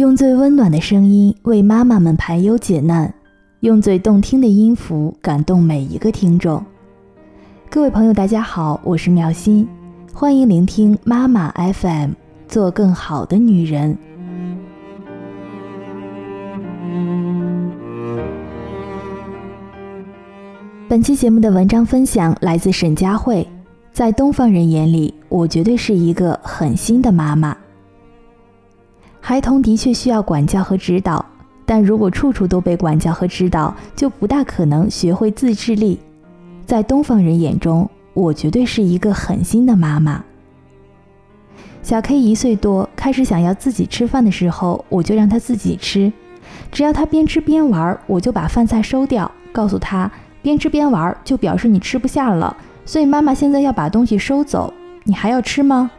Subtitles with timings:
[0.00, 3.12] 用最温暖的声音为妈妈们排忧解难，
[3.60, 6.64] 用最动听的音符感动每一个听众。
[7.68, 9.68] 各位朋友，大家好，我是妙心，
[10.10, 12.12] 欢迎聆听妈妈 FM，
[12.48, 13.94] 做更好的女人。
[20.88, 23.46] 本期节目的文章分享来自沈佳慧，
[23.92, 27.54] 在东方人眼里，我绝对是一个狠心的妈妈。
[29.20, 31.24] 孩童的确需要管教和指导，
[31.66, 36.00] 但如果处处都被管教和指导，就不大可能学会自制力。
[36.66, 40.24] 在东方人眼中，我绝对是一个狠心的妈妈。
[41.82, 46.12] 小 K 一岁多，开始想要自己吃饭的时候，我就让他自己吃，
[46.72, 50.10] 只要他边吃边玩，我就把饭菜收掉，告诉他
[50.42, 54.72] 边吃边玩就表示你吃不下了，所以妈妈现在要把东西收走，
[55.04, 55.90] 你还要吃吗？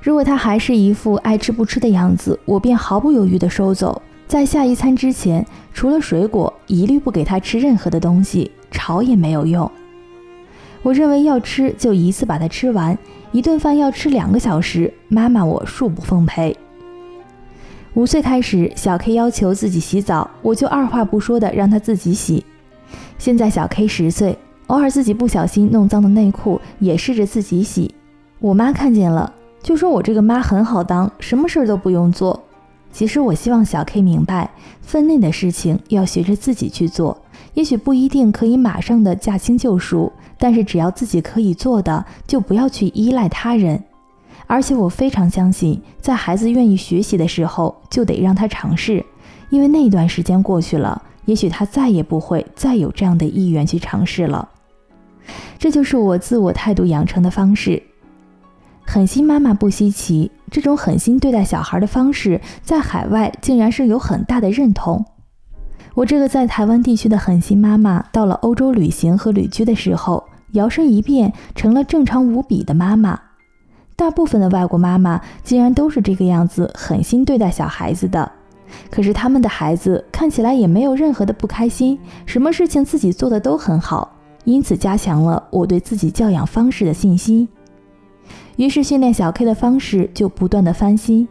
[0.00, 4.00] 如果他还是一副爱吃不吃的样子，我便毫不犹豫地收走。
[4.26, 9.70] 在下一餐之前，除了水果，一律不给他吃任何的东西，吵也没有用。
[10.82, 12.96] 我认为要吃就一次把它吃完，
[13.32, 16.56] 一顿饭要吃两个小时，妈妈我恕不奉陪。
[17.94, 22.42] 五岁开始，小 K 要求自己洗澡，我就二话不说的让他自己洗。
[23.18, 27.94] 现在小 K 十岁，偶尔自己不小心弄脏的内裤，也试着自己洗。
[28.38, 29.34] 我妈看见了。
[29.62, 32.42] 就说我这个妈很好当，什么事儿都不用做。
[32.92, 37.16] 其实我希望小 K 明白，分内的事情要学着自己去做。
[37.54, 43.82] 也许不一定可以马上的驾轻就熟，但是只要自己可以做的，就不要去依赖他人。
[44.46, 49.04] 而且我非常相信，在孩子愿意学习的时候，就得让他尝试，
[49.50, 54.48] 因为那段时间过去了，也许他再也不会再有这样的意愿去尝试了。
[55.58, 57.80] 这就是我自我态度养成的方式。
[58.92, 65.04] 狠心妈妈不稀奇，这种狠心对待小孩的方式，在海外竟然是有很大的认同。
[65.94, 70.24] 我这个在台湾地区的狠心妈妈，到了欧洲旅行和旅居的时候，
[70.54, 73.16] 摇身一变成了正常无比的妈妈。
[73.94, 78.28] 大部分的外国妈妈竟然都是这个样子，狠心对待小孩子的。
[78.90, 81.96] 可是他们的孩子看起来也没有任何的不开心，
[82.26, 87.48] 什么事情自己做的都很好，因此加强了我对自己教养方式的信心。
[88.56, 91.26] 于是训练小 K 的方式就不断的翻新。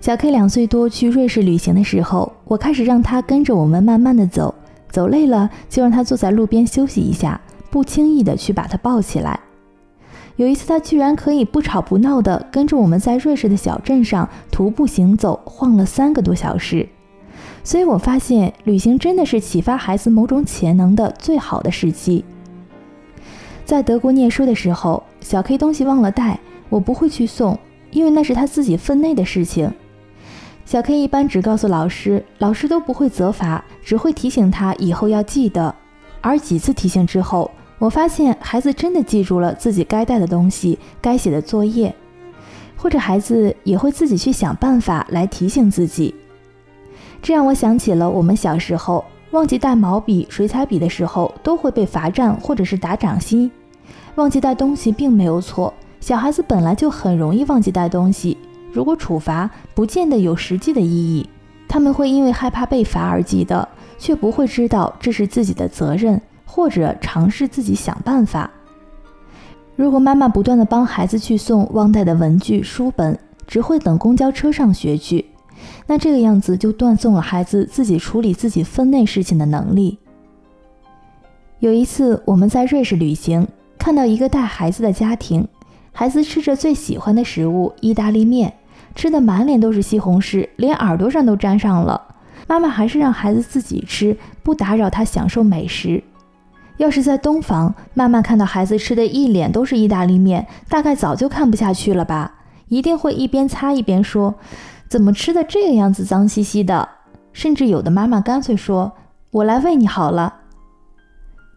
[0.00, 4.54] 小 K 两岁多去瑞士旅行的时候，我开始让他跟着我们慢慢的走，
[4.90, 7.40] 走累了就让他坐在路边休息一下，
[7.70, 9.38] 不轻易的去把他抱起来。
[10.36, 16.88] 有一次他居然可以不吵不闹的跟着我们在瑞士的小镇上徒步行走，晃了三个多小时。
[17.62, 22.24] 所以我发现旅行真的是启发孩子某种潜能的最好的时机。
[23.64, 26.38] 在德国念书的时候，小 K 东西忘了带，
[26.68, 27.58] 我不会去送，
[27.90, 29.72] 因为那是他自己分内的事情。
[30.66, 35.74] 小 K 一般只告诉老师，老师都不会责罚，只会提醒他以后要记得。
[36.20, 41.94] 而几次提醒之后，我发现孩子真的记住了自己该带的东西、该写的作业，
[42.76, 46.14] 或者孩子也会自己去想办法来提醒自己。
[47.20, 49.04] 这让我想起了我们小时候。
[49.32, 53.50] 忘记带毛笔、水彩笔的时候，都会被罚站或者是打掌心。
[54.16, 58.36] 忘记带东西并没有错，小孩子本来就很容易忘记带东西。
[58.72, 61.28] 如果处罚，不见得有实际的意义。
[61.68, 63.66] 他们会因为害怕被罚而记得，
[63.98, 68.50] 却不会知道这是自己的责任，或者尝试自己想办法。
[69.74, 75.24] 如果妈妈不断的帮孩子去送忘带的文具、书本，只会等公交车上学去。
[75.86, 79.98] 那这个样子就断送了孩子自己处理自己分内事情的能力。
[81.60, 83.46] 有一次我们在瑞士旅行，
[83.82, 85.44] 看到一个带孩子的家庭，
[85.90, 88.54] 孩子吃着最喜欢的食物意大利面，
[88.94, 92.00] 吃的满脸都是西红柿，连耳朵上都沾上了。
[92.46, 96.00] 妈妈还是让孩子自己吃，不打扰他享受美食。
[96.76, 102.34] 要是在东方，妈妈看到孩子吃的一脸都是意大利面，大概早就看不下去了吧，
[102.68, 104.36] 一定会一边擦一边说。
[104.88, 106.88] 怎么吃的这个样子，脏兮兮的？
[107.32, 108.92] 甚至有的妈妈干脆说
[109.32, 110.36] ：“我来喂你好了。”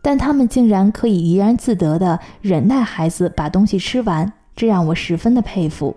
[0.06, 5.96] 但他们竟然可以怡然自得地忍耐孩子把东西吃完，这让我十分的佩服。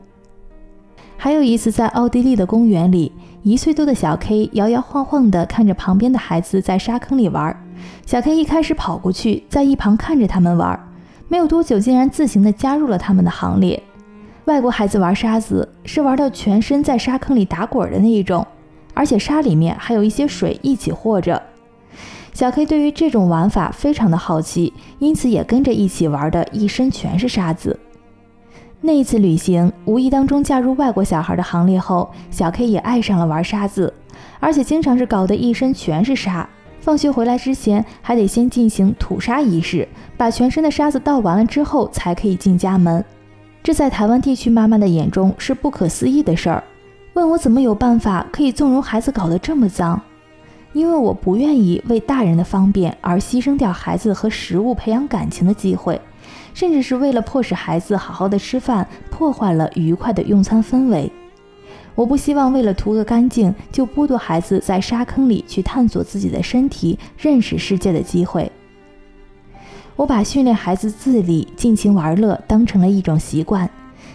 [1.19, 3.13] 还有一次在奥地利的公园里，
[3.43, 7.55] 一岁多的小 K 摇摇晃晃地看着旁边的孩子在沙坑里玩。
[8.07, 10.89] 小 K 一开始跑过去，在一旁看着他们玩，
[11.29, 13.83] 没有多久竟然自行地加入了他们的行列。
[14.47, 18.47] 外国孩子玩沙子是玩到全身在沙坑里打滚的那一种，
[18.95, 21.43] 而且沙里面还有一些水一起和着。
[22.39, 27.77] 小 K 对于这种玩法非常的好奇，因此也跟着一起玩的一身全是沙子。
[28.81, 33.93] 那一次旅行，无意当中加入外国小孩的行列后，小 K 也爱上了玩沙子，
[34.39, 36.49] 而且经常是搞得一身全是沙。
[36.79, 43.05] 放学回来之前，还得先进行吐沙仪式，把全身的沙子倒完了之后，才可以进家门。
[43.65, 46.63] 这在台湾地区妈妈的眼中是不可思议的事儿，
[47.15, 50.01] 问我怎么有办法可以纵容孩子搞得这么脏？
[50.79, 56.01] 因为我不愿意为大人的方便而牺牲掉孩子和食物培养感情的机会。
[56.55, 61.11] 甚至是为了迫使孩子好好的吃饭，破坏了愉快的用餐氛围。
[61.97, 68.51] 我不希望为了图个干净，就剥夺孩子在沙坑里去探索自己的身体、认识世界的机会。
[69.97, 73.69] 我把训练孩子自理、尽情玩乐当成了一种习惯，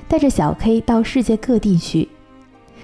[0.07, 2.07] 带着小 K 到世界各地去。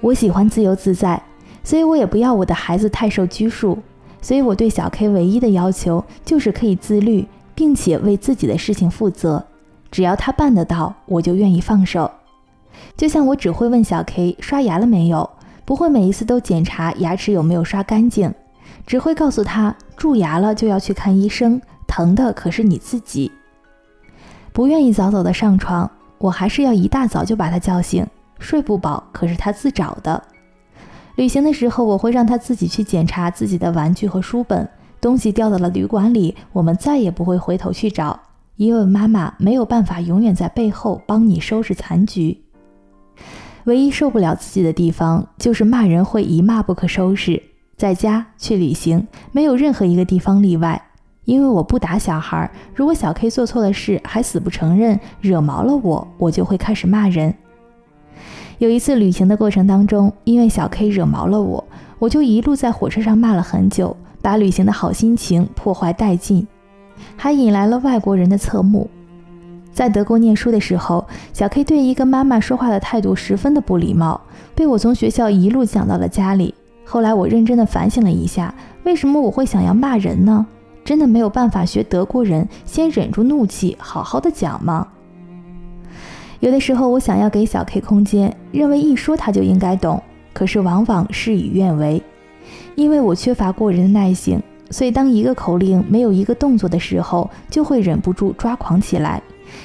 [0.00, 1.22] 我喜欢自由自在，
[1.62, 3.78] 所以我也不要我的孩子太受拘束。
[4.22, 9.42] 所以我对小 K 唯一的要求就是可以自律，并且为自己的事情负责。
[9.90, 12.10] 只要他办得到，我就愿意放手。
[12.96, 15.28] 就像我只会问小 K 刷牙了没有，
[15.64, 18.32] 不会每一次都检查牙齿有没有刷干净，
[18.86, 23.32] 只会告诉他蛀牙了就要去看医生，疼的可是你自己。
[24.52, 28.06] 不愿意早早的上床，我还是要一大早就把他叫醒。
[28.38, 30.22] 睡不饱可是他自找的。
[31.20, 34.66] 旅行的时候，我会让他自己去检查自己的玩具和书本，
[35.02, 38.18] 东西掉到了旅馆里，我们再也不会回头去找。
[38.56, 42.40] 因为妈妈没有办法永远在背后帮你收拾残局，
[43.64, 47.42] 唯一受不了自己的地方就是骂人会一骂不可收拾。
[47.76, 50.80] 在家去旅行，没有任何一个地方例外。
[51.26, 57.34] 因为我不打小孩，如果小 K 做错了事还死不承认，惹毛了我，我就会开始骂人。
[58.60, 61.64] 有一次旅行的过程当中，因为小 K 惹毛了我，
[61.98, 66.46] 我就一路在火车上骂了很久，把旅行的好心情破坏殆尽。
[67.16, 68.90] 还引来了外国人的侧目。
[69.72, 71.02] 在德国念书的时候，
[71.32, 74.20] 小 K 对一个妈妈说话的态度十分的不礼貌，
[74.54, 76.54] 被我从学校一路讲到了家里。
[76.84, 78.54] 后来我认真的反省了一下，
[78.84, 80.46] 为什么我会想要骂人呢？
[80.84, 84.86] 真的没有办法学德国人，先忍住怒气，好好的讲吗？
[86.40, 90.02] 有的时候我想要给小 K 空间，认为一说他就应该懂，
[90.32, 92.02] 可是往往事与愿违，
[92.74, 94.42] 因为我缺乏过人的耐性。
[94.70, 99.20] 所以，当一个口令没有一个动作的时候，就会忍不住抓狂起来。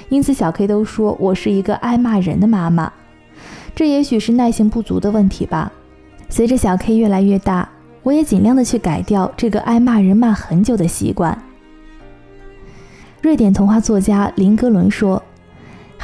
[0.09, 2.91] 因此，小 K 都说我是一个爱骂人的妈妈。
[3.75, 5.71] 这也许是耐性不足的问题吧。
[6.27, 7.69] 随着小 K 越来越大，
[8.01, 11.39] 我也尽量的去改掉这个爱骂人骂很久的习惯。
[13.21, 15.21] 瑞典童话作家林格伦说：“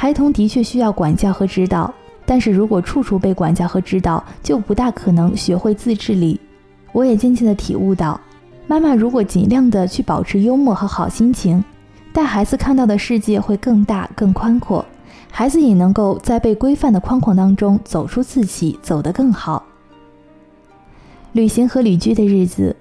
[0.02, 1.94] 孩童的确需要管教和指导，
[2.26, 6.40] 但是如果处处被管教和指导，就不大可能学会自制力。”
[6.90, 8.20] 我也渐渐的体悟到。
[8.66, 11.64] 妈妈如果尽量的去保持幽默和好心情，
[12.12, 14.84] 带孩子看到的世界会更大更宽阔，
[15.30, 19.64] 孩子也能够在被规范的框框当中走出自己，走得更好。
[21.30, 22.74] 旅行和旅居的日子，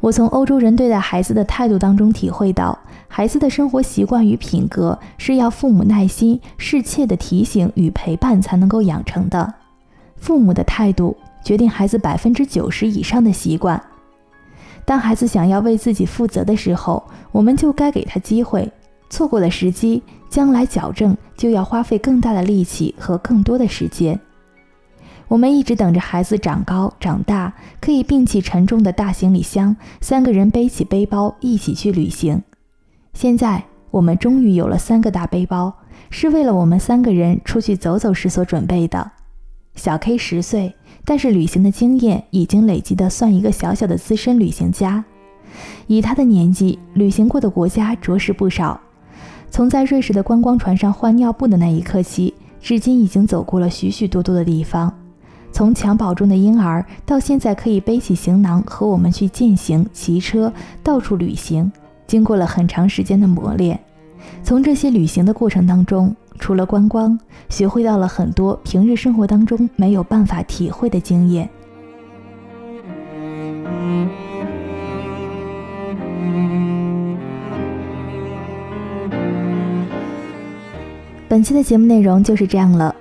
[0.00, 2.78] 我从欧洲人对待孩子的态度当中体会到，
[3.08, 9.54] 孩子的生活习惯与品格是要父母耐心、适切的提醒与陪伴才能够养成的。
[10.16, 13.82] 父母的态度决定孩子百分之九十以上的习惯。
[14.84, 17.02] 当孩子想要为自己负责的时候，
[17.32, 18.70] 我们就该给他机会。
[19.08, 24.18] 错过了时机，将来矫正就要花费更大的力气和更多的时间。
[25.28, 32.42] 我们一直等着孩子长高长大，可以并起沉重的大行李箱，三个人背起背包一起去旅行。
[33.12, 35.74] 现在我们终于有了三个大背包，
[36.10, 39.10] 是为了我们三个人出去走走时所准备的。
[39.74, 40.74] 小 K 十岁。
[41.08, 45.04] 但是旅行的经验已经累积的算一个小小的资深旅行家，
[45.86, 48.80] 以他的年纪，旅行过的国家着实不少。
[49.48, 54.92] 从在瑞士的观光船上换尿布的那一刻起，至今已经走过了许许多多的地方。
[55.56, 61.72] 从襁褓中的婴儿到现在可以背起行囊和我们去践行、骑车、到处旅行，
[62.06, 63.80] 经过了很长时间的磨练。
[64.42, 66.14] 从这些旅行的过程当中。
[66.38, 71.48] 除了观光，学会到了很多平日生活当中没有办法体会的经验。
[81.26, 82.94] 本期的节目内容就是这样了，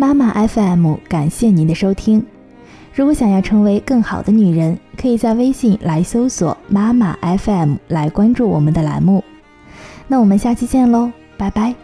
[0.00, 2.24] 妈妈 FM 感谢您的收听。
[2.94, 9.22] 如果想要成为更好的女人，可以在微信来搜索妈妈 FM 来关注我们的栏目。
[10.08, 11.74] 那我们下期见喽，拜拜。